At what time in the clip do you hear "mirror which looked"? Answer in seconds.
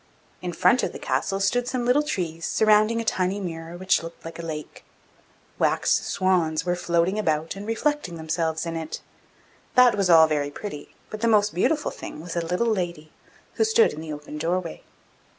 3.39-4.25